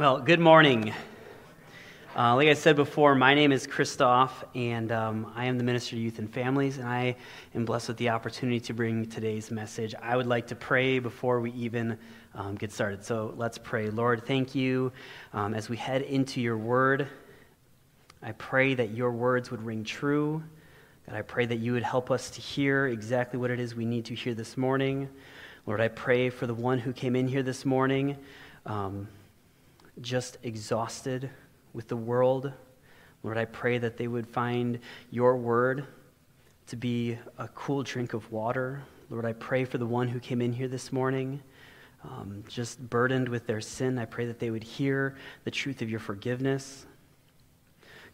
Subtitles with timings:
[0.00, 0.94] Well, good morning.
[2.16, 5.94] Uh, like I said before, my name is Christoph, and um, I am the Minister
[5.94, 7.16] of Youth and Families, and I
[7.54, 9.94] am blessed with the opportunity to bring today's message.
[10.00, 11.98] I would like to pray before we even
[12.34, 13.04] um, get started.
[13.04, 13.90] So let's pray.
[13.90, 14.90] Lord, thank you
[15.34, 17.06] um, as we head into your word.
[18.22, 20.42] I pray that your words would ring true.
[21.06, 23.84] God, I pray that you would help us to hear exactly what it is we
[23.84, 25.10] need to hear this morning.
[25.66, 28.16] Lord, I pray for the one who came in here this morning.
[28.64, 29.06] Um,
[30.00, 31.30] just exhausted
[31.72, 32.52] with the world.
[33.22, 34.78] Lord, I pray that they would find
[35.10, 35.86] your word
[36.68, 38.82] to be a cool drink of water.
[39.10, 41.42] Lord, I pray for the one who came in here this morning,
[42.04, 43.98] um, just burdened with their sin.
[43.98, 46.86] I pray that they would hear the truth of your forgiveness.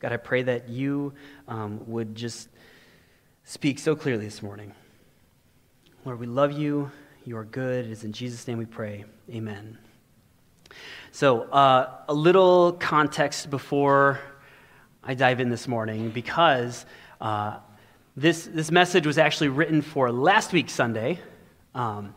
[0.01, 1.13] God, I pray that you
[1.49, 2.49] um, would just
[3.45, 4.73] speak so clearly this morning.
[6.05, 6.91] Lord, we love you.
[7.25, 7.87] You are good.
[7.87, 9.05] It is in Jesus' name we pray.
[9.31, 9.79] Amen.
[11.17, 14.21] So, uh, a little context before
[15.03, 16.85] I dive in this morning, because
[17.23, 17.57] uh,
[18.19, 21.19] this, this message was actually written for last week's Sunday.
[21.75, 22.15] Um,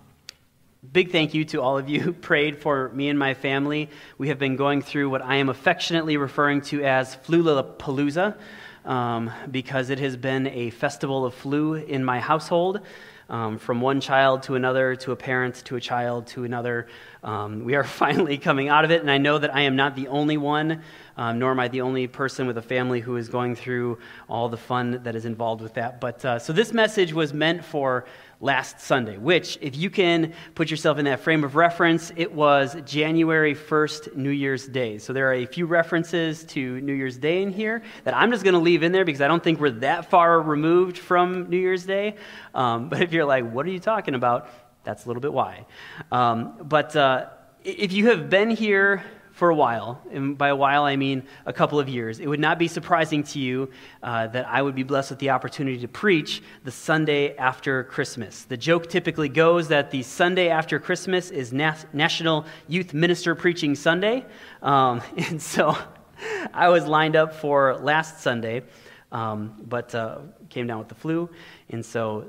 [0.92, 3.90] big thank you to all of you who prayed for me and my family.
[4.18, 8.36] We have been going through what I am affectionately referring to as Flulapalooza,
[8.84, 12.82] um, because it has been a festival of flu in my household
[13.30, 16.88] um, from one child to another, to a parent, to a child, to another.
[17.24, 19.96] Um, we are finally coming out of it, and I know that I am not
[19.96, 20.82] the only one,
[21.20, 24.48] um, nor am I the only person with a family who is going through all
[24.48, 26.00] the fun that is involved with that.
[26.00, 28.06] But uh, so this message was meant for
[28.40, 32.78] last Sunday, which, if you can put yourself in that frame of reference, it was
[32.86, 34.98] January 1st, New Year's Day.
[34.98, 38.46] So there are a few references to New Year's Day in here that I'm just
[38.46, 41.58] going to leave in there because I don't think we're that far removed from New
[41.58, 42.16] Year's Day.
[42.56, 44.48] Um, but if you're like, what are you talking about?
[44.86, 45.66] That's a little bit why.
[46.14, 47.26] Um, but uh,
[47.66, 49.04] if you have been here
[49.40, 52.42] for a while, and by a while I mean a couple of years, it would
[52.42, 53.70] not be surprising to you
[54.04, 58.44] uh, that I would be blessed with the opportunity to preach the Sunday after Christmas.
[58.44, 64.26] The joke typically goes that the Sunday after Christmas is National Youth Minister Preaching Sunday.
[64.62, 65.78] Um, and so
[66.54, 68.64] I was lined up for last Sunday,
[69.14, 70.18] um, but uh,
[70.50, 71.30] came down with the flu.
[71.70, 72.26] And so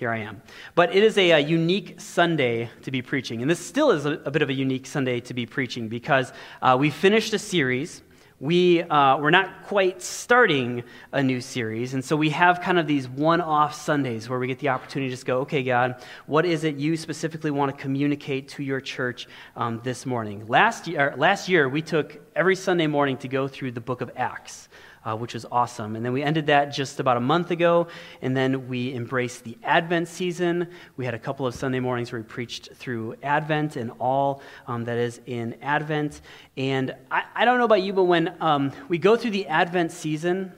[0.00, 0.40] here I am.
[0.74, 3.42] But it is a, a, unique Sunday to be preaching.
[3.42, 6.32] And this still is a, a bit of a unique Sunday to be preaching because
[6.62, 8.00] uh, we finished a series.
[8.40, 11.92] We, uh, we're not quite starting a new series.
[11.92, 15.10] And so we have kind of these one off Sundays where we get the opportunity
[15.10, 18.80] to just go, okay, God, what is it you specifically want to communicate to your
[18.80, 20.46] church um, this morning?
[20.46, 24.10] Last year, last year, we took every Sunday morning to go through the book of
[24.16, 24.70] Acts
[25.04, 25.96] uh, which was awesome.
[25.96, 27.88] And then we ended that just about a month ago,
[28.22, 30.68] and then we embraced the Advent season.
[30.96, 34.84] We had a couple of Sunday mornings where we preached through Advent and all um,
[34.84, 36.20] that is in Advent.
[36.56, 39.92] And I, I, don't know about you, but when um, we go through the Advent
[39.92, 40.52] season,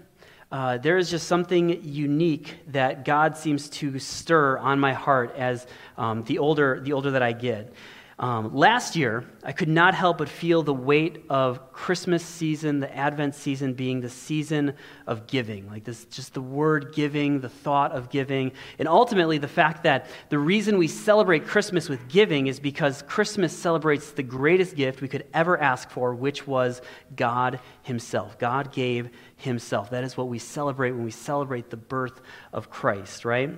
[0.50, 5.66] uh, there is just something unique that God seems to stir on my heart as
[5.96, 7.72] um, the older the older that I get.
[8.22, 12.96] Um, last year, I could not help but feel the weight of Christmas season, the
[12.96, 14.74] Advent season being the season
[15.08, 15.66] of giving.
[15.66, 20.06] Like this, just the word giving, the thought of giving, and ultimately the fact that
[20.28, 25.08] the reason we celebrate Christmas with giving is because Christmas celebrates the greatest gift we
[25.08, 26.80] could ever ask for, which was
[27.16, 28.38] God Himself.
[28.38, 29.90] God gave Himself.
[29.90, 32.20] That is what we celebrate when we celebrate the birth
[32.52, 33.50] of Christ, right?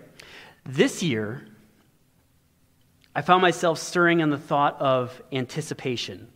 [0.65, 1.49] This year,
[3.15, 6.29] I found myself stirring on the thought of anticipation,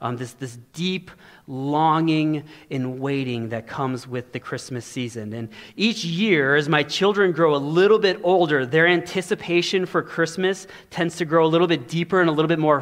[0.00, 1.10] um, this, this deep
[1.46, 5.32] longing and waiting that comes with the Christmas season.
[5.32, 10.66] And each year, as my children grow a little bit older, their anticipation for Christmas
[10.90, 12.80] tends to grow a little bit deeper and a little bit more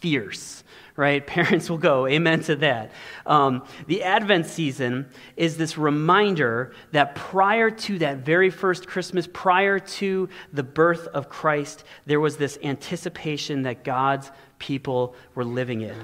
[0.00, 0.61] fierce
[0.96, 1.26] right?
[1.26, 2.92] Parents will go, amen to that.
[3.26, 9.78] Um, the Advent season is this reminder that prior to that very first Christmas, prior
[9.78, 15.96] to the birth of Christ, there was this anticipation that God's people were living in.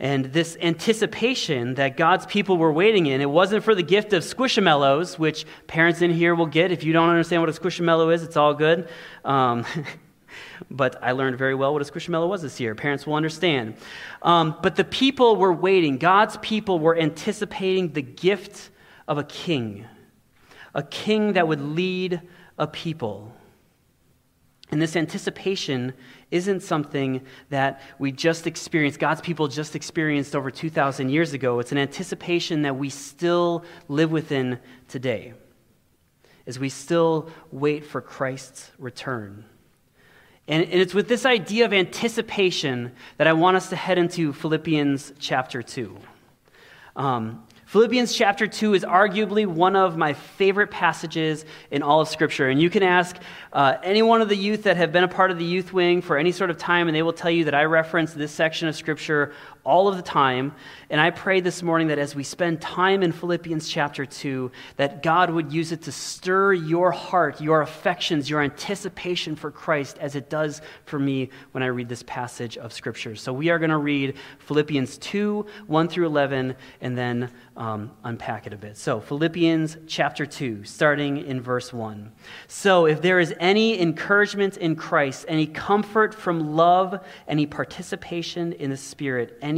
[0.00, 4.22] And this anticipation that God's people were waiting in, it wasn't for the gift of
[4.22, 6.70] squishamallows, which parents in here will get.
[6.70, 8.88] If you don't understand what a squishamallow is, it's all good.
[9.24, 9.64] Um,
[10.70, 12.74] but I learned very well what a squishamallow was this year.
[12.74, 13.76] Parents will understand.
[14.22, 15.98] Um, but the people were waiting.
[15.98, 18.70] God's people were anticipating the gift
[19.06, 19.86] of a king,
[20.74, 22.20] a king that would lead
[22.58, 23.32] a people.
[24.70, 25.94] And this anticipation
[26.30, 31.58] isn't something that we just experienced, God's people just experienced over 2,000 years ago.
[31.58, 34.58] It's an anticipation that we still live within
[34.88, 35.32] today
[36.46, 39.44] as we still wait for Christ's return.
[40.48, 44.32] And, and it's with this idea of anticipation that I want us to head into
[44.32, 45.96] Philippians chapter 2.
[46.96, 52.48] Um, Philippians chapter 2 is arguably one of my favorite passages in all of Scripture.
[52.48, 53.14] And you can ask
[53.52, 56.00] uh, any one of the youth that have been a part of the youth wing
[56.00, 58.68] for any sort of time, and they will tell you that I reference this section
[58.68, 59.34] of Scripture
[59.68, 60.52] all of the time.
[60.88, 65.02] And I pray this morning that as we spend time in Philippians chapter 2, that
[65.02, 70.16] God would use it to stir your heart, your affections, your anticipation for Christ as
[70.16, 73.14] it does for me when I read this passage of Scripture.
[73.14, 78.46] So we are going to read Philippians 2, 1 through 11, and then um, unpack
[78.46, 78.76] it a bit.
[78.76, 82.12] So, Philippians chapter 2, starting in verse 1.
[82.46, 88.70] So, if there is any encouragement in Christ, any comfort from love, any participation in
[88.70, 89.57] the Spirit, any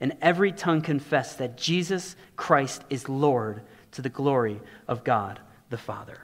[0.00, 3.62] and every tongue confess that Jesus Christ is Lord
[3.92, 5.40] to the glory of God
[5.70, 6.20] the Father.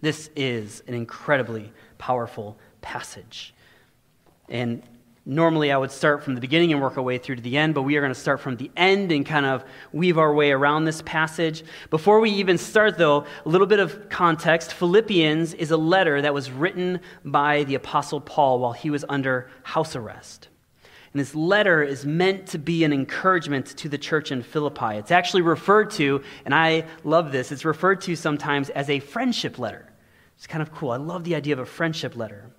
[0.00, 3.54] This is an incredibly powerful passage.
[4.48, 4.82] And
[5.24, 7.74] Normally, I would start from the beginning and work our way through to the end,
[7.74, 10.50] but we are going to start from the end and kind of weave our way
[10.50, 11.62] around this passage.
[11.90, 14.72] Before we even start, though, a little bit of context.
[14.72, 19.48] Philippians is a letter that was written by the Apostle Paul while he was under
[19.62, 20.48] house arrest.
[21.12, 24.96] And this letter is meant to be an encouragement to the church in Philippi.
[24.96, 29.58] It's actually referred to, and I love this, it's referred to sometimes as a friendship
[29.58, 29.92] letter.
[30.36, 30.90] It's kind of cool.
[30.90, 32.50] I love the idea of a friendship letter.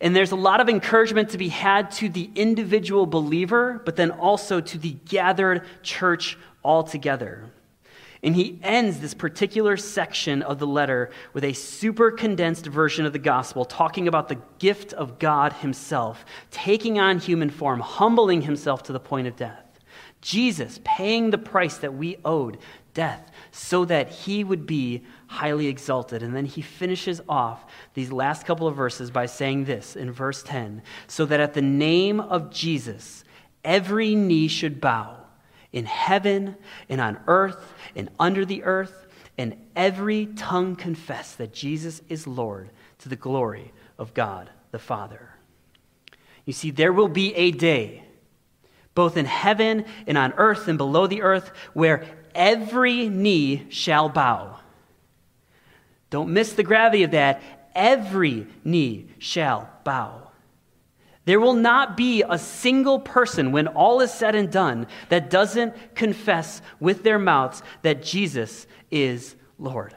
[0.00, 4.10] And there's a lot of encouragement to be had to the individual believer, but then
[4.12, 7.50] also to the gathered church altogether.
[8.22, 13.12] And he ends this particular section of the letter with a super condensed version of
[13.12, 18.82] the gospel, talking about the gift of God himself, taking on human form, humbling himself
[18.84, 19.64] to the point of death.
[20.20, 22.58] Jesus paying the price that we owed,
[22.92, 26.22] death, so that he would be highly exalted.
[26.22, 30.42] And then he finishes off these last couple of verses by saying this in verse
[30.42, 33.22] 10 so that at the name of Jesus,
[33.62, 35.18] every knee should bow
[35.72, 36.56] in heaven
[36.88, 39.06] and on earth and under the earth,
[39.36, 45.30] and every tongue confess that Jesus is Lord to the glory of God the Father.
[46.44, 48.04] You see, there will be a day,
[48.94, 52.04] both in heaven and on earth and below the earth, where
[52.34, 54.58] every knee shall bow
[56.10, 57.42] don't miss the gravity of that.
[57.74, 60.27] Every knee shall bow.
[61.28, 65.94] There will not be a single person, when all is said and done, that doesn't
[65.94, 69.94] confess with their mouths that Jesus is Lord.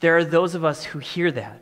[0.00, 1.60] There are those of us who hear that,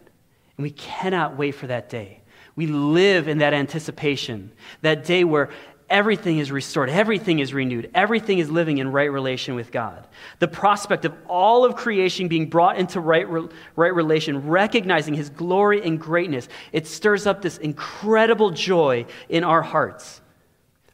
[0.56, 2.22] and we cannot wait for that day.
[2.54, 5.50] We live in that anticipation, that day where
[5.88, 10.06] everything is restored, everything is renewed, everything is living in right relation with God.
[10.38, 15.82] The prospect of all of creation being brought into right, right relation, recognizing His glory
[15.82, 20.20] and greatness, it stirs up this incredible joy in our hearts.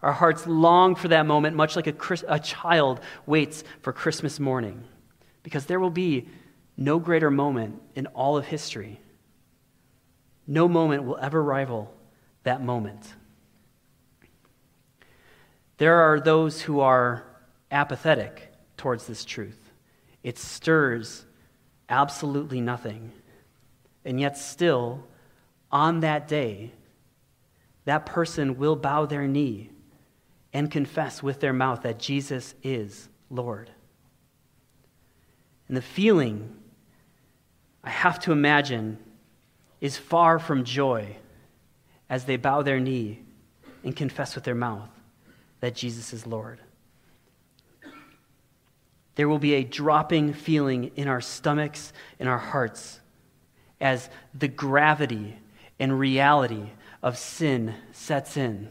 [0.03, 1.95] Our hearts long for that moment, much like a,
[2.29, 4.83] a child waits for Christmas morning,
[5.43, 6.29] because there will be
[6.77, 8.99] no greater moment in all of history.
[10.47, 11.95] No moment will ever rival
[12.45, 13.15] that moment.
[15.81, 17.25] There are those who are
[17.71, 19.59] apathetic towards this truth.
[20.23, 21.25] It stirs
[21.89, 23.13] absolutely nothing.
[24.05, 25.03] And yet, still,
[25.73, 26.73] on that day,
[27.87, 29.71] that person will bow their knee
[30.53, 33.71] and confess with their mouth that Jesus is Lord.
[35.67, 36.59] And the feeling,
[37.83, 38.99] I have to imagine,
[39.81, 41.17] is far from joy
[42.11, 43.21] as they bow their knee
[43.83, 44.91] and confess with their mouth
[45.61, 46.61] that Jesus is Lord.
[49.15, 53.01] There will be a dropping feeling in our stomachs, in our hearts,
[53.81, 55.37] as the gravity
[55.79, 56.71] and reality
[57.03, 58.69] of sin sets in.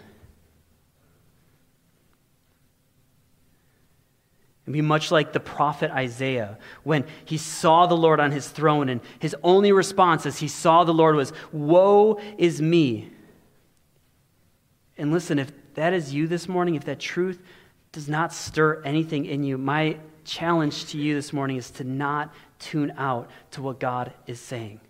[4.63, 8.87] It'd be much like the prophet Isaiah when he saw the Lord on his throne,
[8.87, 13.09] and his only response as he saw the Lord was, Woe is me.
[14.95, 17.41] And listen, if that is you this morning, if that truth
[17.93, 22.33] does not stir anything in you, my challenge to you this morning is to not
[22.59, 24.81] tune out to what God is saying.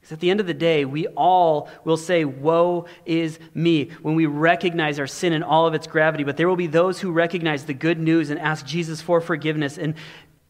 [0.00, 4.14] Because at the end of the day, we all will say, Woe is me, when
[4.14, 6.22] we recognize our sin and all of its gravity.
[6.22, 9.76] But there will be those who recognize the good news and ask Jesus for forgiveness.
[9.76, 9.94] And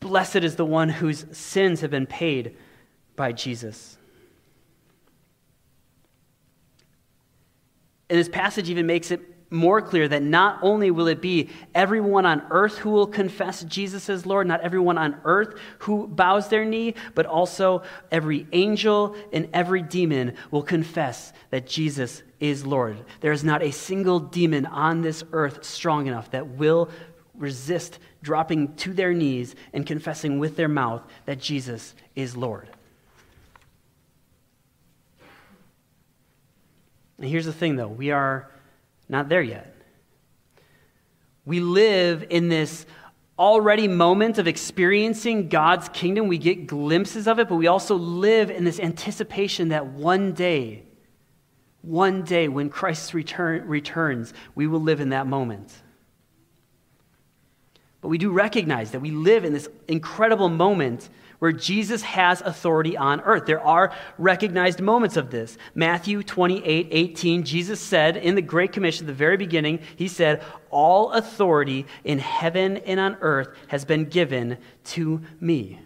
[0.00, 2.57] blessed is the one whose sins have been paid
[3.17, 3.97] by Jesus.
[8.11, 12.25] And this passage even makes it more clear that not only will it be everyone
[12.25, 16.64] on earth who will confess Jesus as Lord, not everyone on earth who bows their
[16.64, 23.05] knee, but also every angel and every demon will confess that Jesus is Lord.
[23.21, 26.90] There is not a single demon on this earth strong enough that will
[27.35, 32.69] resist dropping to their knees and confessing with their mouth that Jesus is Lord.
[37.21, 38.50] And here's the thing, though we are
[39.09, 39.75] not there yet.
[41.45, 42.87] We live in this
[43.39, 46.29] already moment of experiencing God's kingdom.
[46.29, 50.85] We get glimpses of it, but we also live in this anticipation that one day,
[51.83, 55.75] one day when Christ return, returns, we will live in that moment.
[58.00, 61.09] But we do recognize that we live in this incredible moment
[61.40, 63.47] where Jesus has authority on earth.
[63.47, 65.59] There are recognized moments of this.
[65.75, 70.44] Matthew 28 18, Jesus said in the Great Commission at the very beginning, He said,
[70.70, 75.80] All authority in heaven and on earth has been given to me.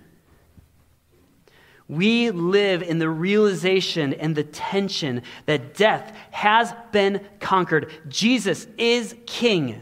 [1.86, 7.92] We live in the realization and the tension that death has been conquered.
[8.08, 9.80] Jesus is king.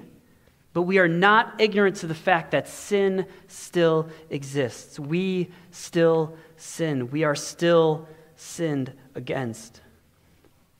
[0.72, 4.98] But we are not ignorant to the fact that sin still exists.
[4.98, 7.10] We still sin.
[7.10, 9.80] We are still sinned against.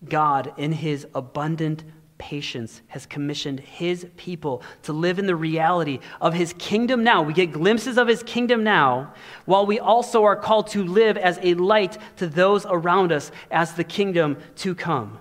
[0.09, 1.85] God, in his abundant
[2.17, 7.23] patience, has commissioned his people to live in the reality of his kingdom now.
[7.23, 9.13] We get glimpses of his kingdom now,
[9.45, 13.75] while we also are called to live as a light to those around us as
[13.75, 15.19] the kingdom to come.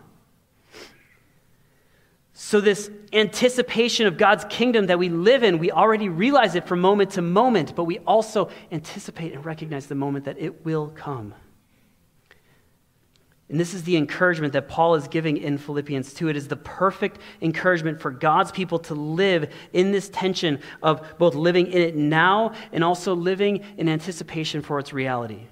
[2.43, 6.81] So, this anticipation of God's kingdom that we live in, we already realize it from
[6.81, 11.35] moment to moment, but we also anticipate and recognize the moment that it will come.
[13.47, 16.29] And this is the encouragement that Paul is giving in Philippians 2.
[16.29, 21.35] It is the perfect encouragement for God's people to live in this tension of both
[21.35, 25.45] living in it now and also living in anticipation for its reality.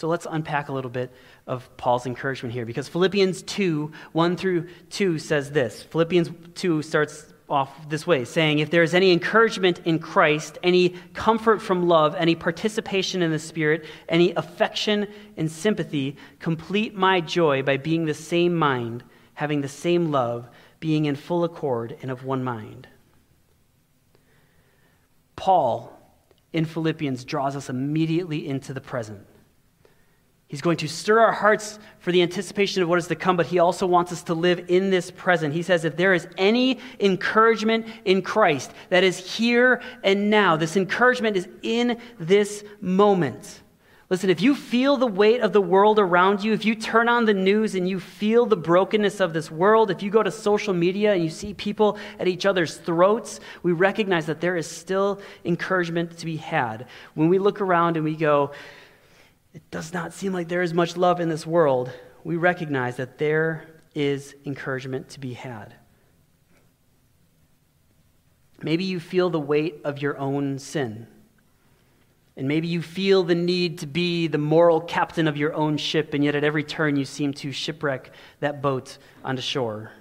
[0.00, 1.12] So let's unpack a little bit
[1.46, 5.82] of Paul's encouragement here because Philippians 2 1 through 2 says this.
[5.82, 10.94] Philippians 2 starts off this way, saying, If there is any encouragement in Christ, any
[11.12, 17.62] comfort from love, any participation in the Spirit, any affection and sympathy, complete my joy
[17.62, 19.04] by being the same mind,
[19.34, 22.88] having the same love, being in full accord and of one mind.
[25.36, 25.92] Paul
[26.54, 29.26] in Philippians draws us immediately into the present.
[30.50, 33.46] He's going to stir our hearts for the anticipation of what is to come, but
[33.46, 35.54] he also wants us to live in this present.
[35.54, 40.76] He says, if there is any encouragement in Christ that is here and now, this
[40.76, 43.62] encouragement is in this moment.
[44.08, 47.26] Listen, if you feel the weight of the world around you, if you turn on
[47.26, 50.74] the news and you feel the brokenness of this world, if you go to social
[50.74, 55.20] media and you see people at each other's throats, we recognize that there is still
[55.44, 56.88] encouragement to be had.
[57.14, 58.50] When we look around and we go,
[59.52, 61.90] it does not seem like there is much love in this world,
[62.22, 65.74] we recognize that there is encouragement to be had.
[68.62, 71.06] Maybe you feel the weight of your own sin.
[72.36, 76.14] And maybe you feel the need to be the moral captain of your own ship,
[76.14, 79.92] and yet at every turn you seem to shipwreck that boat onto shore.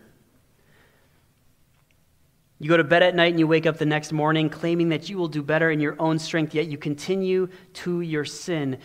[2.59, 5.09] You go to bed at night and you wake up the next morning claiming that
[5.09, 8.77] you will do better in your own strength, yet you continue to your sin.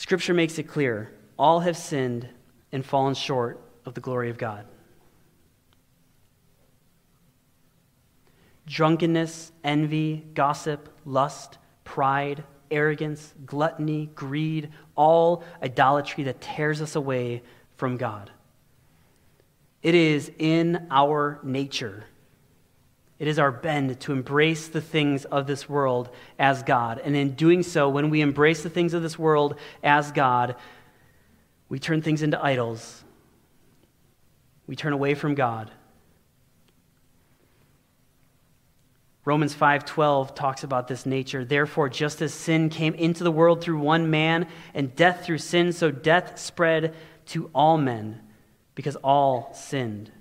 [0.00, 2.26] Scripture makes it clear all have sinned
[2.72, 4.64] and fallen short of the glory of God.
[8.66, 17.42] Drunkenness, envy, gossip, lust, pride, arrogance, gluttony, greed, all idolatry that tears us away
[17.76, 18.30] from God.
[19.82, 22.06] It is in our nature
[23.20, 26.08] it is our bend to embrace the things of this world
[26.38, 26.98] as God.
[27.04, 30.56] And in doing so, when we embrace the things of this world as God,
[31.68, 33.04] we turn things into idols.
[34.66, 35.68] we turn away from God.
[39.24, 41.44] Romans 5:12 talks about this nature.
[41.44, 45.72] Therefore, just as sin came into the world through one man and death through sin,
[45.72, 46.94] so death spread
[47.26, 48.20] to all men
[48.76, 50.12] because all sinned.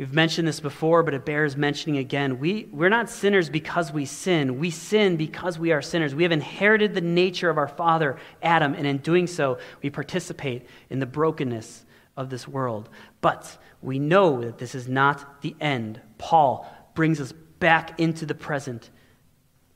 [0.00, 2.38] We've mentioned this before, but it bears mentioning again.
[2.38, 4.58] We, we're not sinners because we sin.
[4.58, 6.14] We sin because we are sinners.
[6.14, 10.66] We have inherited the nature of our father, Adam, and in doing so, we participate
[10.88, 11.84] in the brokenness
[12.16, 12.88] of this world.
[13.20, 16.00] But we know that this is not the end.
[16.16, 18.88] Paul brings us back into the present.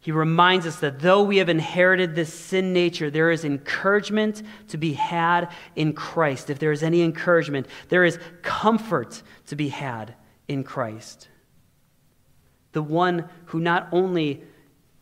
[0.05, 4.77] He reminds us that though we have inherited this sin nature, there is encouragement to
[4.77, 6.51] be had in Christ.
[6.51, 10.15] If there is any encouragement, there is comfort to be had
[10.47, 11.29] in Christ.
[12.73, 14.43] The one who not only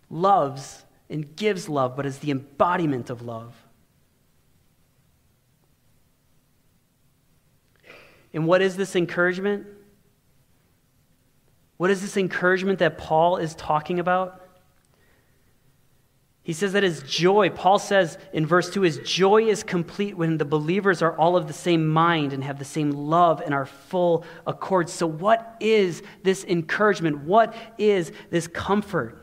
[0.09, 3.57] loves and gives love, but is the embodiment of love.
[8.33, 9.67] And what is this encouragement?
[11.77, 14.42] What is this encouragement that Paul is talking about?
[16.45, 20.39] He says that his joy, Paul says in verse 2, his joy is complete when
[20.39, 23.67] the believers are all of the same mind and have the same love and are
[23.67, 24.91] full accord.
[24.91, 27.25] So, what is this encouragement?
[27.25, 29.23] What is this comfort?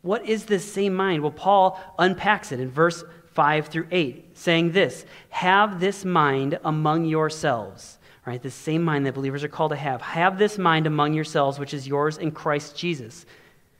[0.00, 1.22] What is this same mind?
[1.22, 3.04] Well, Paul unpacks it in verse
[3.34, 7.98] 5 through 8, saying this Have this mind among yourselves.
[8.26, 10.00] Right, the same mind that believers are called to have.
[10.00, 13.26] Have this mind among yourselves, which is yours in Christ Jesus,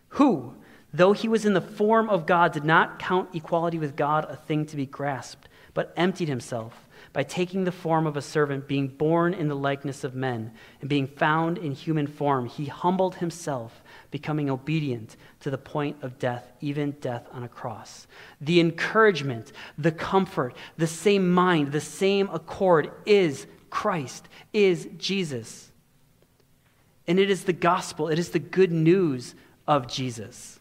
[0.08, 0.54] who,
[0.94, 4.36] though he was in the form of God, did not count equality with God a
[4.36, 8.88] thing to be grasped, but emptied himself by taking the form of a servant, being
[8.88, 12.46] born in the likeness of men, and being found in human form.
[12.46, 18.06] He humbled himself, becoming obedient to the point of death, even death on a cross.
[18.40, 25.70] The encouragement, the comfort, the same mind, the same accord is Christ, is Jesus.
[27.06, 29.34] And it is the gospel, it is the good news
[29.66, 30.60] of Jesus.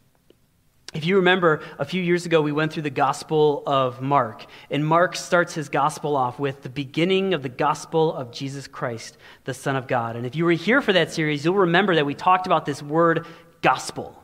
[0.94, 4.46] If you remember, a few years ago, we went through the Gospel of Mark.
[4.70, 9.18] And Mark starts his Gospel off with the beginning of the Gospel of Jesus Christ,
[9.46, 10.16] the Son of God.
[10.16, 12.84] And if you were here for that series, you'll remember that we talked about this
[12.84, 13.26] word
[13.62, 14.22] gospel.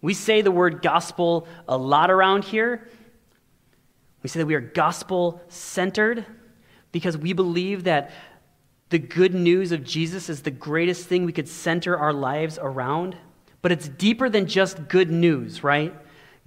[0.00, 2.88] We say the word gospel a lot around here.
[4.24, 6.26] We say that we are gospel centered
[6.90, 8.10] because we believe that
[8.88, 13.16] the good news of Jesus is the greatest thing we could center our lives around
[13.62, 15.94] but it's deeper than just good news, right?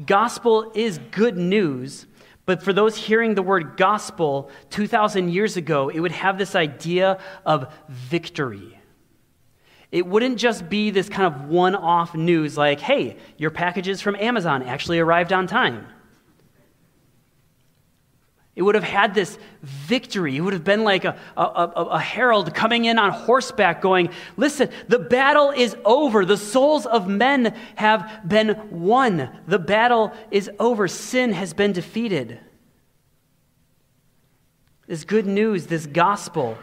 [0.06, 2.06] Gospel is good news,
[2.46, 7.18] but for those hearing the word gospel 2,000 years ago, it would have this idea
[7.46, 8.78] of victory.
[9.92, 14.16] It wouldn't just be this kind of one off news like, hey, your packages from
[14.18, 15.88] Amazon actually arrived on time.
[18.56, 20.38] It would have had this victory.
[20.38, 24.10] It would have been like a, a, a, a, herald coming in on horseback going,
[24.38, 26.24] Listen, the battle is over.
[26.24, 29.30] The souls of men have been won.
[29.46, 30.88] The battle is over.
[30.88, 32.40] Sin has been defeated.
[34.88, 36.58] This good news, this gospel,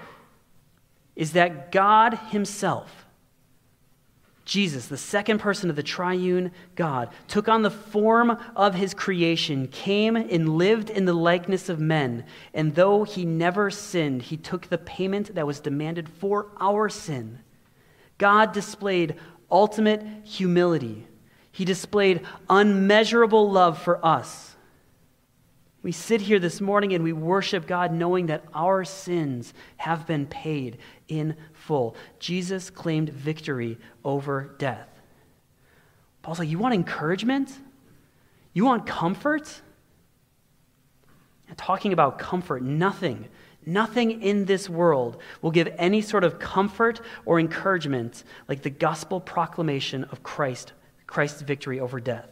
[1.14, 3.06] is that God Himself
[4.44, 9.68] Jesus, the second person of the triune God, took on the form of his creation,
[9.68, 14.68] came and lived in the likeness of men, and though he never sinned, he took
[14.68, 17.38] the payment that was demanded for our sin.
[18.18, 19.14] God displayed
[19.50, 21.06] ultimate humility.
[21.52, 24.56] He displayed unmeasurable love for us.
[25.82, 30.26] We sit here this morning and we worship God knowing that our sins have been
[30.26, 30.78] paid
[31.08, 31.96] in full.
[32.18, 34.88] Jesus claimed victory over death.
[36.22, 37.52] Paul's like, You want encouragement?
[38.52, 39.62] You want comfort?
[41.48, 43.28] And talking about comfort, nothing,
[43.64, 49.20] nothing in this world will give any sort of comfort or encouragement like the gospel
[49.20, 50.72] proclamation of Christ,
[51.06, 52.28] Christ's victory over death.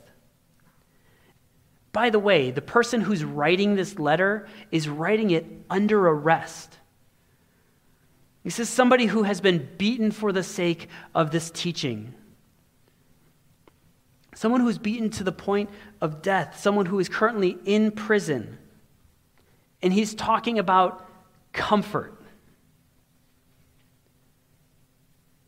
[1.92, 6.78] By the way, the person who's writing this letter is writing it under arrest.
[8.42, 12.14] This is somebody who has been beaten for the sake of this teaching.
[14.34, 15.68] Someone who's beaten to the point
[16.00, 16.58] of death.
[16.58, 18.58] Someone who is currently in prison.
[19.82, 21.06] And he's talking about
[21.52, 22.16] comfort.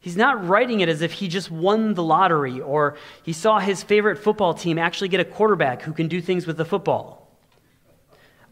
[0.01, 3.85] He's not writing it as if he just won the lottery or he saw his
[3.85, 7.39] favorite football team actually get a quarterback who can do things with the football.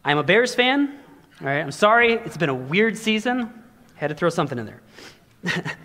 [0.03, 0.97] I'm a Bears fan.
[1.41, 2.13] All right, I'm sorry.
[2.13, 3.60] It's been a weird season.
[4.01, 4.81] Had to throw something in there.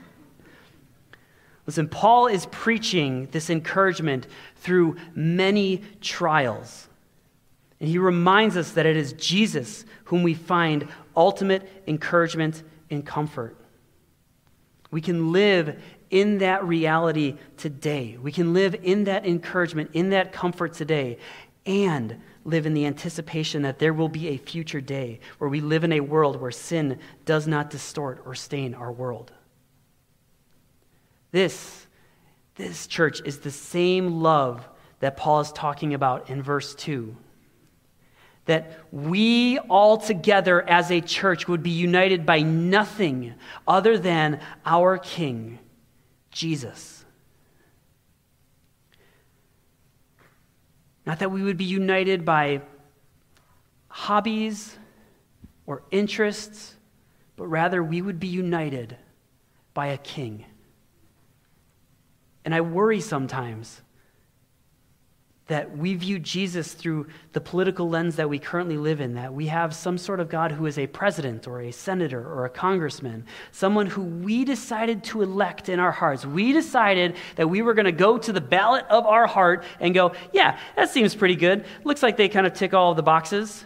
[1.66, 6.88] Listen, Paul is preaching this encouragement through many trials.
[7.78, 13.54] And he reminds us that it is Jesus whom we find ultimate encouragement and comfort.
[14.90, 18.16] We can live in that reality today.
[18.18, 21.18] We can live in that encouragement, in that comfort today,
[21.66, 25.84] and live in the anticipation that there will be a future day where we live
[25.84, 29.32] in a world where sin does not distort or stain our world.
[31.32, 31.86] This,
[32.54, 34.66] this church is the same love
[35.00, 37.16] that Paul is talking about in verse 2
[38.46, 43.34] that we all together as a church would be united by nothing
[43.66, 45.58] other than our King,
[46.30, 46.95] Jesus.
[51.06, 52.62] Not that we would be united by
[53.88, 54.76] hobbies
[55.64, 56.76] or interests,
[57.36, 58.96] but rather we would be united
[59.72, 60.44] by a king.
[62.44, 63.80] And I worry sometimes
[65.48, 69.46] that we view Jesus through the political lens that we currently live in, that we
[69.46, 73.24] have some sort of God who is a president or a senator or a congressman,
[73.52, 76.26] someone who we decided to elect in our hearts.
[76.26, 79.94] We decided that we were going to go to the ballot of our heart and
[79.94, 81.64] go, yeah, that seems pretty good.
[81.84, 83.64] Looks like they kind of tick all of the boxes.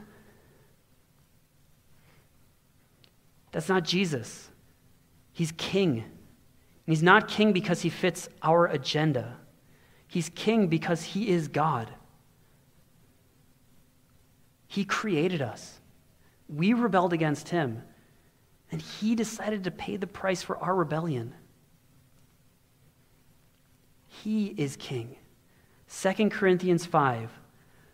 [3.53, 4.51] That's not Jesus.
[5.33, 6.01] He's king.
[6.01, 6.05] And
[6.87, 9.39] he's not king because he fits our agenda.
[10.11, 11.89] He's king because he is God.
[14.67, 15.79] He created us.
[16.49, 17.85] We rebelled against him,
[18.73, 21.33] and he decided to pay the price for our rebellion.
[24.09, 25.15] He is king.
[25.89, 27.31] 2 Corinthians 5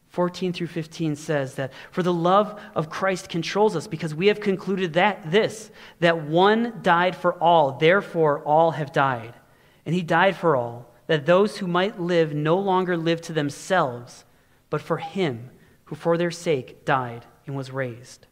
[0.09, 4.41] 14 through 15 says that for the love of Christ controls us because we have
[4.41, 9.35] concluded that this that one died for all therefore all have died
[9.85, 14.25] and he died for all that those who might live no longer live to themselves,
[14.71, 15.51] but for him
[15.85, 18.27] who for their sake died and was raised.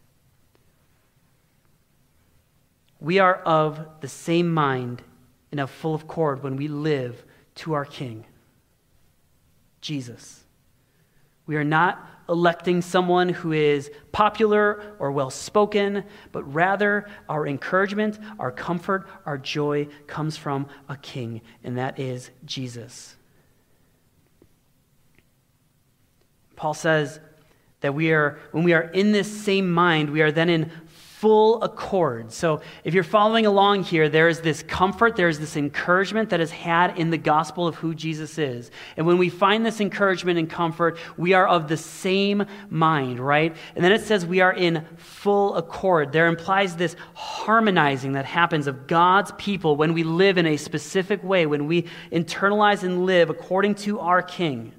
[3.00, 5.02] We are of the same mind
[5.50, 7.24] and of full accord when we live
[7.56, 8.24] to our King,
[9.80, 10.44] Jesus.
[11.46, 18.18] We are not electing someone who is popular or well spoken, but rather our encouragement,
[18.38, 23.16] our comfort, our joy comes from a king, and that is Jesus.
[26.56, 27.20] Paul says
[27.80, 30.70] that we are, when we are in this same mind, we are then in
[31.24, 32.30] full accord.
[32.30, 36.38] So, if you're following along here, there is this comfort, there is this encouragement that
[36.38, 38.70] is had in the gospel of who Jesus is.
[38.98, 43.56] And when we find this encouragement and comfort, we are of the same mind, right?
[43.74, 46.12] And then it says we are in full accord.
[46.12, 51.24] There implies this harmonizing that happens of God's people when we live in a specific
[51.24, 54.74] way, when we internalize and live according to our King.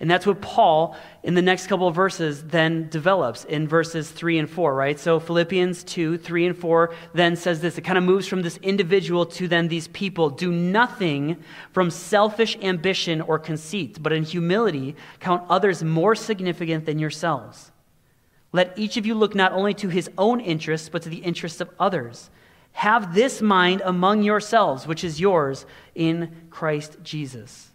[0.00, 4.38] And that's what Paul, in the next couple of verses, then develops in verses 3
[4.38, 4.98] and 4, right?
[4.98, 7.76] So Philippians 2, 3 and 4 then says this.
[7.76, 10.30] It kind of moves from this individual to then these people.
[10.30, 11.36] Do nothing
[11.72, 17.70] from selfish ambition or conceit, but in humility count others more significant than yourselves.
[18.52, 21.60] Let each of you look not only to his own interests, but to the interests
[21.60, 22.30] of others.
[22.72, 27.69] Have this mind among yourselves, which is yours in Christ Jesus.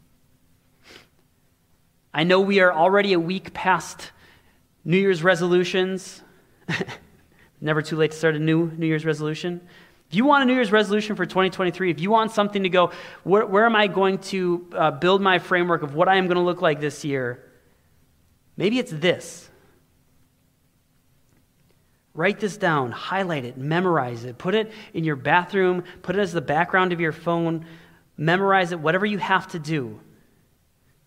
[2.16, 4.12] I know we are already a week past
[4.86, 6.24] New Year's resolutions.
[7.62, 9.60] Never too late to start a new New Year's resolution.
[10.10, 12.94] If you want a New Year's resolution for 2023, if you want something to go,
[13.26, 16.38] where, where am I going to uh, build my framework of what I am going
[16.38, 17.44] to look like this year?
[18.56, 19.50] Maybe it's this.
[22.14, 26.32] Write this down, highlight it, memorize it, put it in your bathroom, put it as
[26.32, 27.66] the background of your phone,
[28.16, 30.00] memorize it, whatever you have to do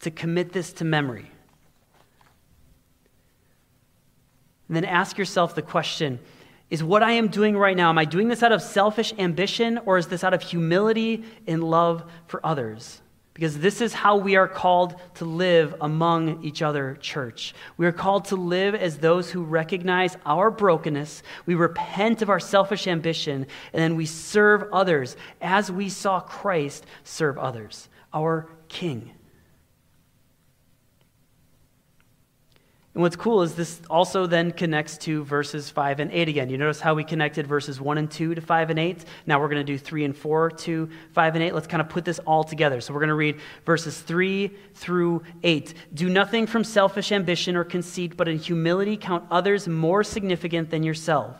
[0.01, 1.31] to commit this to memory.
[4.69, 6.21] And then ask yourself the question
[6.71, 9.79] is what I am doing right now, am I doing this out of selfish ambition
[9.87, 13.01] or is this out of humility and love for others?
[13.33, 17.55] Because this is how we are called to live among each other, church.
[17.77, 22.41] We are called to live as those who recognize our brokenness, we repent of our
[22.41, 29.13] selfish ambition, and then we serve others as we saw Christ serve others, our King.
[32.99, 36.51] And what's cool is this also then connects to verses 5 and 8 again.
[36.51, 39.05] You notice how we connected verses 1 and 2 to 5 and 8?
[39.25, 41.55] Now we're going to do 3 and 4 to 5 and 8.
[41.55, 42.81] Let's kind of put this all together.
[42.81, 45.75] So we're going to read verses 3 through 8.
[45.95, 50.83] Do nothing from selfish ambition or conceit, but in humility count others more significant than
[50.83, 51.37] yourself.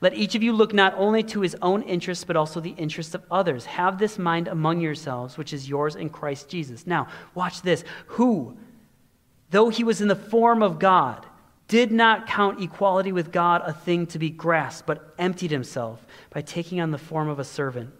[0.00, 3.14] Let each of you look not only to his own interests, but also the interests
[3.14, 3.66] of others.
[3.66, 6.86] Have this mind among yourselves, which is yours in Christ Jesus.
[6.86, 7.84] Now, watch this.
[8.06, 8.56] Who?
[9.50, 11.26] Though he was in the form of God,
[11.68, 16.42] did not count equality with God a thing to be grasped, but emptied himself by
[16.42, 17.90] taking on the form of a servant.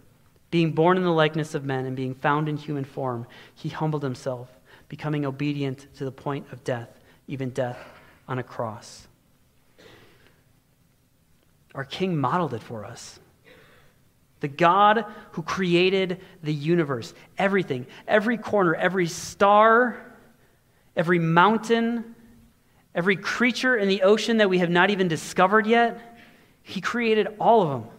[0.51, 4.03] Being born in the likeness of men and being found in human form, he humbled
[4.03, 4.49] himself,
[4.89, 6.89] becoming obedient to the point of death,
[7.29, 7.79] even death
[8.27, 9.07] on a cross.
[11.73, 13.21] Our King modeled it for us.
[14.41, 20.10] The God who created the universe, everything, every corner, every star,
[21.01, 22.15] every mountain,
[22.95, 26.19] Every creature in the ocean that we have not even discovered yet,
[26.63, 27.91] He created all of them.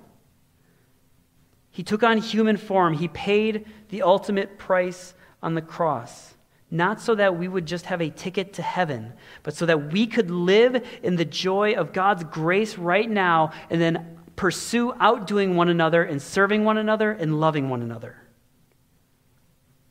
[1.70, 2.94] He took on human form.
[2.94, 6.36] He paid the ultimate price on the cross.
[6.70, 10.08] Not so that we would just have a ticket to heaven, but so that we
[10.08, 15.70] could live in the joy of God's grace right now and then pursue outdoing one
[15.70, 18.18] another and serving one another and loving one another.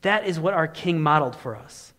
[0.01, 1.93] That is what our King modeled for us.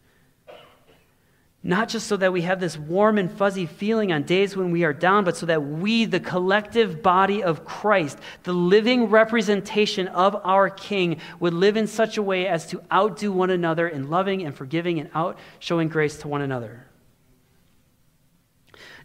[1.64, 4.82] Not just so that we have this warm and fuzzy feeling on days when we
[4.82, 10.34] are down, but so that we, the collective body of Christ, the living representation of
[10.44, 14.42] our King, would live in such a way as to outdo one another in loving
[14.42, 16.84] and forgiving and out showing grace to one another.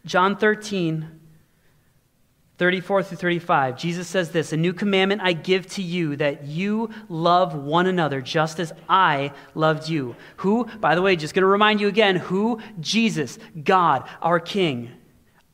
[0.03, 1.16] John 13,
[2.57, 6.89] 34 through 35, Jesus says this A new commandment I give to you, that you
[7.07, 10.15] love one another just as I loved you.
[10.37, 12.59] Who, by the way, just going to remind you again, who?
[12.79, 14.91] Jesus, God, our King.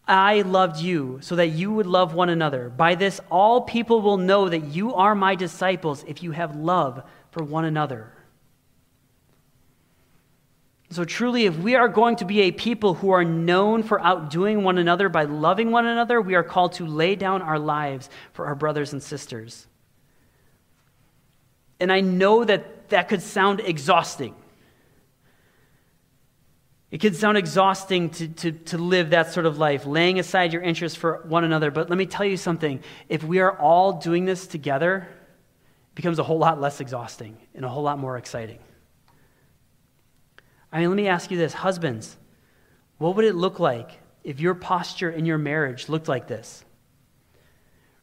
[0.08, 2.70] I loved you so that you would love one another.
[2.70, 7.04] By this, all people will know that you are my disciples if you have love
[7.32, 8.12] for one another.
[10.93, 14.63] So, truly, if we are going to be a people who are known for outdoing
[14.63, 18.45] one another by loving one another, we are called to lay down our lives for
[18.45, 19.65] our brothers and sisters.
[21.79, 24.36] And I know that that could sound exhausting.
[26.91, 30.62] It could sound exhausting to, to, to live that sort of life, laying aside your
[30.62, 31.71] interests for one another.
[31.71, 35.08] But let me tell you something if we are all doing this together,
[35.89, 38.60] it becomes a whole lot less exhausting and a whole lot more exciting.
[40.73, 42.17] I mean, let me ask you this husbands,
[42.97, 46.65] what would it look like if your posture in your marriage looked like this?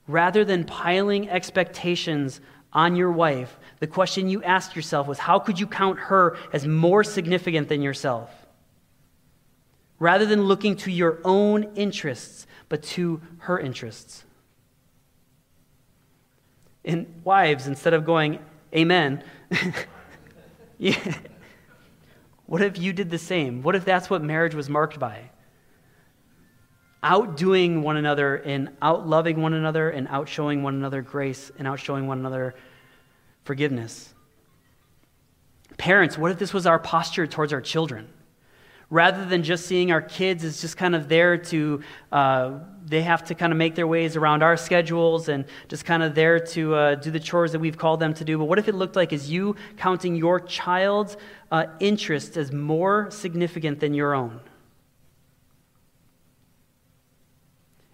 [0.06, 2.40] Rather than piling expectations
[2.72, 6.64] on your wife, the question you asked yourself was how could you count her as
[6.64, 8.30] more significant than yourself?
[9.98, 14.24] Rather than looking to your own interests, but to her interests.
[16.84, 18.38] And wives, instead of going,
[18.72, 19.24] Amen,
[20.78, 21.18] yeah,
[22.50, 23.62] what if you did the same?
[23.62, 25.30] What if that's what marriage was marked by?
[27.00, 32.18] Outdoing one another and outloving one another and outshowing one another grace and outshowing one
[32.18, 32.56] another
[33.44, 34.12] forgiveness.
[35.78, 38.08] Parents, what if this was our posture towards our children?
[38.90, 43.22] Rather than just seeing our kids as just kind of there to, uh, they have
[43.22, 46.74] to kind of make their ways around our schedules and just kind of there to
[46.74, 48.36] uh, do the chores that we've called them to do.
[48.36, 51.16] But what if it looked like as you counting your child's
[51.50, 54.40] uh, interests as more significant than your own.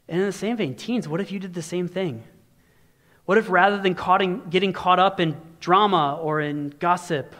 [0.08, 2.22] And in the same vein, teens, what if you did the same thing?
[3.24, 3.94] What if rather than
[4.50, 7.34] getting caught up in drama or in gossip,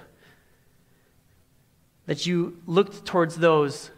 [2.07, 3.91] that you looked towards those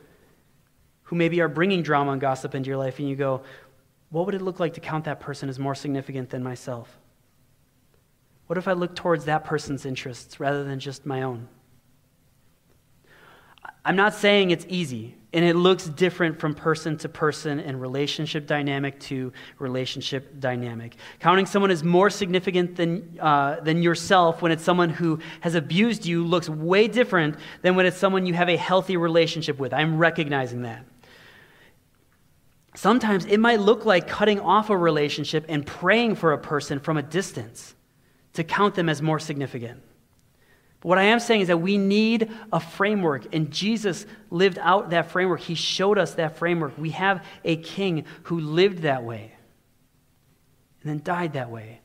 [1.05, 3.43] who maybe are bringing drama and gossip into your life and you go,
[4.11, 6.99] what would it look like to count that person as more significant than myself?
[8.47, 11.49] What if I look towards that person's interests rather than just my own?
[13.85, 18.47] I'm not saying it's easy, and it looks different from person to person and relationship
[18.47, 20.97] dynamic to relationship dynamic.
[21.21, 26.07] Counting someone as more significant than, uh, than yourself when it's someone who has abused
[26.07, 29.75] you looks way different than when it's someone you have a healthy relationship with.
[29.75, 30.87] I'm recognizing that.
[32.75, 36.97] Sometimes it might look like cutting off a relationship and praying for a person from
[36.97, 37.75] a distance
[38.35, 39.83] to count them as more significant.
[40.81, 44.91] But what I am saying is that we need a framework, and Jesus lived out
[44.91, 45.41] that framework.
[45.41, 46.79] He showed us that framework.
[46.79, 49.33] We have a king who lived that way
[50.83, 51.81] and then died that way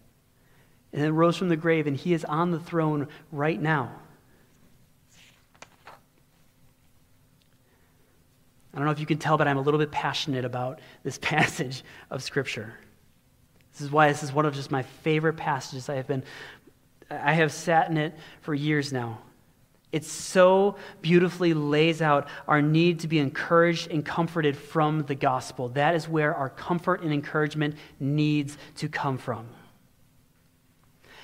[0.91, 3.91] and then rose from the grave, and he is on the throne right now.
[8.73, 11.17] I don't know if you can tell, but I'm a little bit passionate about this
[11.21, 12.75] passage of Scripture.
[13.71, 16.23] This is why this is one of just my favorite passages I have been
[17.21, 19.19] I have sat in it for years now.
[19.91, 25.69] It so beautifully lays out our need to be encouraged and comforted from the gospel.
[25.69, 29.47] That is where our comfort and encouragement needs to come from.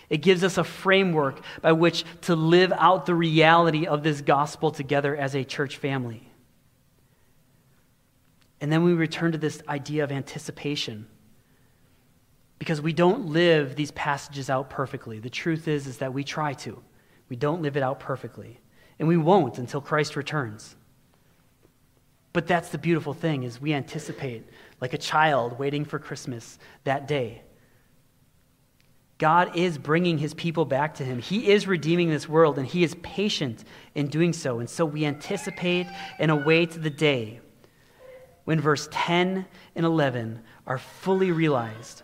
[0.07, 4.71] It gives us a framework by which to live out the reality of this gospel
[4.71, 6.29] together as a church family.
[8.61, 11.07] And then we return to this idea of anticipation.
[12.59, 15.19] Because we don't live these passages out perfectly.
[15.19, 16.81] The truth is, is that we try to.
[17.29, 18.59] We don't live it out perfectly.
[18.99, 20.75] And we won't until Christ returns.
[22.33, 24.45] But that's the beautiful thing is we anticipate
[24.81, 27.41] like a child waiting for Christmas that day.
[29.17, 31.19] God is bringing his people back to him.
[31.19, 34.59] He is redeeming this world, and he is patient in doing so.
[34.59, 35.87] And so we anticipate
[36.19, 37.41] and await the day
[38.45, 39.45] when verse 10
[39.75, 42.03] and 11 are fully realized.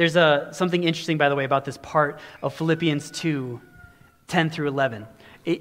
[0.00, 3.60] There's a, something interesting, by the way, about this part of Philippians 2
[4.28, 5.06] 10 through 11.
[5.44, 5.60] It,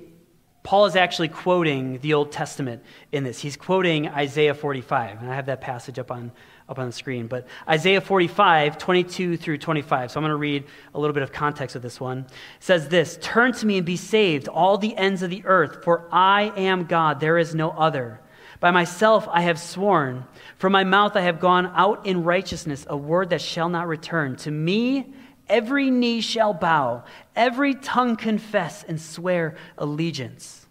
[0.63, 3.41] Paul is actually quoting the Old Testament in this.
[3.41, 6.31] He's quoting Isaiah 45, and I have that passage up on,
[6.69, 7.27] up on the screen.
[7.27, 10.09] But Isaiah 45, 22 through 25.
[10.09, 12.19] So I'm going to read a little bit of context of this one.
[12.19, 12.27] It
[12.61, 16.07] says this Turn to me and be saved, all the ends of the earth, for
[16.13, 18.21] I am God, there is no other.
[18.61, 20.25] By myself I have sworn,
[20.59, 24.35] from my mouth I have gone out in righteousness, a word that shall not return.
[24.37, 25.13] To me
[25.47, 30.67] every knee shall bow, every tongue confess and swear allegiance.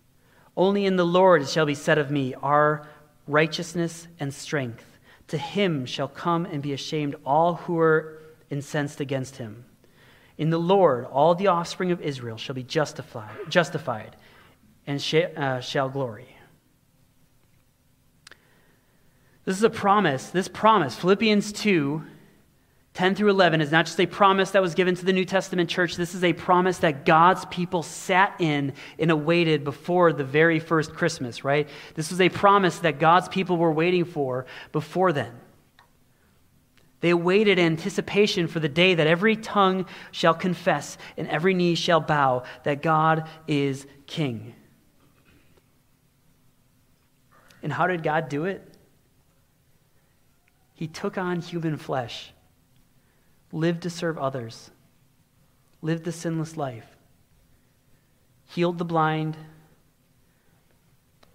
[0.54, 2.86] Only in the Lord shall be said of me, Our
[3.26, 4.84] righteousness and strength.
[5.28, 8.20] To him shall come and be ashamed all who are
[8.50, 9.64] incensed against him.
[10.36, 14.16] In the Lord, all the offspring of Israel shall be justified, justified
[14.86, 16.37] and sh- uh, shall glory.
[19.48, 20.28] This is a promise.
[20.28, 22.04] This promise, Philippians 2
[22.92, 25.70] 10 through 11, is not just a promise that was given to the New Testament
[25.70, 25.96] church.
[25.96, 30.92] This is a promise that God's people sat in and awaited before the very first
[30.92, 31.66] Christmas, right?
[31.94, 35.32] This was a promise that God's people were waiting for before then.
[37.00, 42.00] They awaited anticipation for the day that every tongue shall confess and every knee shall
[42.00, 44.54] bow that God is king.
[47.62, 48.67] And how did God do it?
[50.78, 52.32] He took on human flesh
[53.50, 54.70] lived to serve others,
[55.82, 56.86] lived the sinless life,
[58.46, 59.36] healed the blind,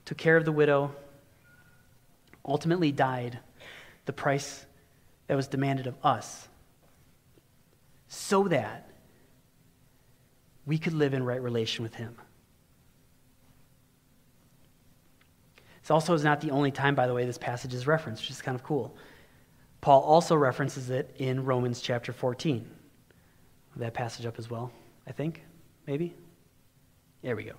[0.05, 0.95] took care of the widow,
[2.45, 3.37] ultimately died
[4.05, 4.65] the price
[5.27, 6.47] that was demanded of us,
[8.07, 8.87] so that
[10.65, 12.15] we could live in right relation with Him.
[15.81, 18.31] This also is not the only time, by the way, this passage is referenced, which
[18.31, 18.95] is kind of cool.
[19.83, 22.65] Paul also references it in Romans chapter 14.
[23.75, 24.71] That passage up as well,
[25.05, 25.43] I think,
[25.85, 26.15] maybe?
[27.21, 27.55] There we go.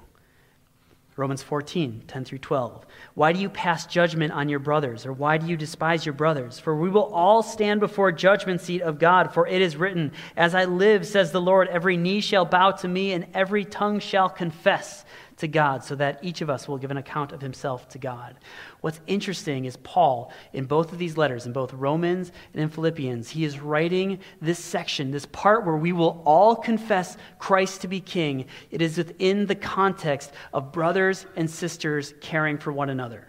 [1.17, 2.87] Romans 14, 10 through 12.
[3.13, 6.59] Why do you pass judgment on your brothers, or why do you despise your brothers?
[6.59, 10.55] For we will all stand before judgment seat of God, for it is written, As
[10.55, 14.31] I live, says the Lord, every knee shall bow to me, and every tongue shall
[14.31, 15.05] confess
[15.39, 18.37] to God, so that each of us will give an account of himself to God.
[18.81, 23.31] What's interesting is Paul, in both of these letters, in both Romans and in Philippians,
[23.31, 28.01] he is writing this section, this part where we will all confess Christ to be
[28.01, 28.47] king.
[28.71, 33.27] It is within the context of brothers and sisters caring for one another.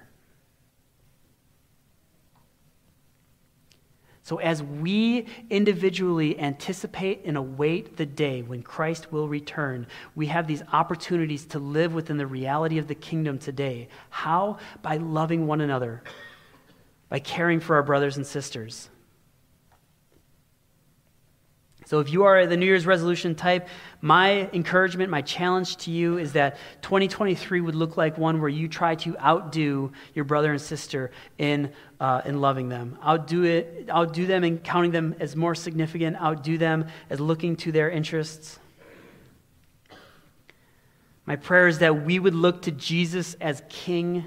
[4.26, 9.86] So, as we individually anticipate and await the day when Christ will return,
[10.16, 13.88] we have these opportunities to live within the reality of the kingdom today.
[14.10, 14.58] How?
[14.82, 16.02] By loving one another,
[17.08, 18.90] by caring for our brothers and sisters.
[21.86, 23.67] So, if you are the New Year's resolution type,
[24.02, 28.67] my encouragement, my challenge to you is that 2023 would look like one where you
[28.67, 32.98] try to outdo your brother and sister in, uh, in loving them.
[33.06, 37.71] Outdo, it, outdo them in counting them as more significant, outdo them as looking to
[37.71, 38.58] their interests.
[41.28, 44.26] My prayer is that we would look to Jesus as King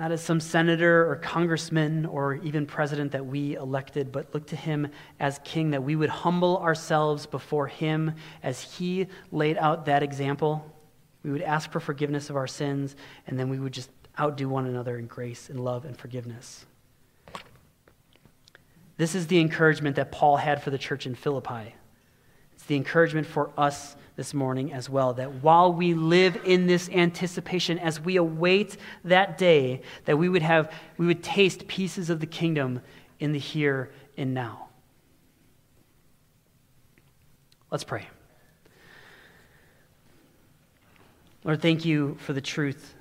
[0.00, 4.56] not as some senator or congressman or even president that we elected, but look to
[4.56, 4.88] him
[5.20, 10.74] as king, that we would humble ourselves before him as he laid out that example.
[11.22, 14.64] We would ask for forgiveness of our sins, and then we would just outdo one
[14.64, 16.64] another in grace and love and forgiveness.
[18.96, 21.74] This is the encouragement that Paul had for the church in Philippi.
[22.54, 26.90] It's the encouragement for us this morning as well that while we live in this
[26.90, 32.20] anticipation as we await that day that we would have we would taste pieces of
[32.20, 32.82] the kingdom
[33.18, 34.68] in the here and now.
[37.70, 38.06] Let's pray.
[41.42, 42.94] Lord thank you for the truth.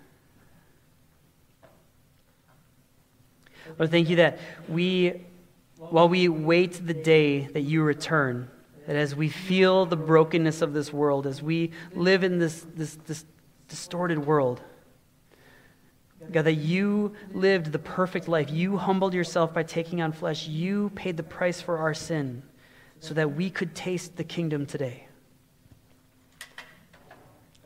[3.77, 4.39] Lord thank you that
[4.69, 5.21] we
[5.75, 8.49] while we wait the day that you return
[8.89, 12.95] that as we feel the brokenness of this world, as we live in this, this,
[13.05, 13.23] this
[13.67, 14.61] distorted world,
[16.31, 18.49] God, that you lived the perfect life.
[18.49, 20.47] You humbled yourself by taking on flesh.
[20.47, 22.41] You paid the price for our sin
[22.99, 25.05] so that we could taste the kingdom today.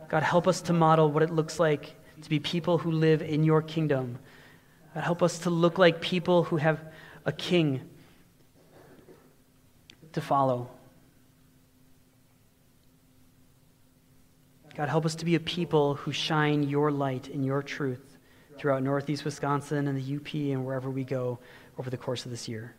[0.09, 3.45] God, help us to model what it looks like to be people who live in
[3.45, 4.19] your kingdom.
[4.93, 6.81] God, help us to look like people who have
[7.23, 7.79] a king
[10.11, 10.69] to follow.
[14.75, 18.17] God, help us to be a people who shine your light and your truth
[18.57, 21.39] throughout Northeast Wisconsin and the UP and wherever we go
[21.77, 22.75] over the course of this year.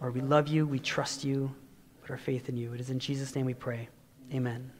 [0.00, 1.54] Lord, we love you, we trust you,
[2.02, 2.72] put our faith in you.
[2.74, 3.88] It is in Jesus' name we pray.
[4.32, 4.70] Amen.